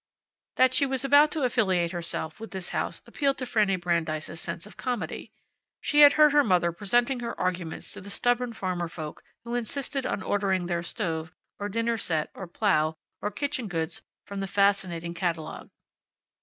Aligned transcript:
That 0.55 0.73
she 0.73 0.87
was 0.87 1.05
about 1.05 1.29
to 1.29 1.43
affiliate 1.43 1.91
herself 1.91 2.39
with 2.39 2.49
this 2.49 2.69
house 2.69 3.03
appealed 3.05 3.37
to 3.37 3.45
Fanny 3.45 3.75
Brandeis's 3.75 4.41
sense 4.41 4.65
of 4.65 4.75
comedy. 4.75 5.31
She 5.79 5.99
had 5.99 6.13
heard 6.13 6.31
her 6.31 6.43
mother 6.43 6.71
presenting 6.71 7.19
her 7.19 7.39
arguments 7.39 7.91
to 7.91 8.01
the 8.01 8.09
stubborn 8.09 8.53
farmer 8.53 8.87
folk 8.87 9.23
who 9.43 9.53
insisted 9.53 10.07
on 10.07 10.23
ordering 10.23 10.65
their 10.65 10.81
stove, 10.81 11.35
or 11.59 11.69
dinner 11.69 11.99
set, 11.99 12.31
or 12.33 12.47
plow, 12.47 12.95
or 13.21 13.29
kitchen 13.29 13.67
goods 13.67 14.01
from 14.25 14.39
the 14.39 14.47
fascinating 14.47 15.13
catalogue. 15.13 15.69